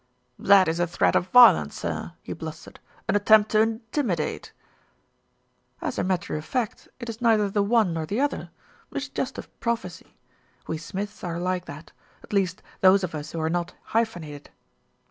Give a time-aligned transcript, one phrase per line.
[0.39, 4.51] "That is a threat of violence, sir," he blustered, "an attempt to intimidate."
[5.79, 8.49] "As a matter of fact, it is neither the one nor the other.
[8.89, 10.17] It is just a prophecy.
[10.65, 11.91] We Smiths are like that,
[12.23, 14.49] at least those of us who are not hyphenated.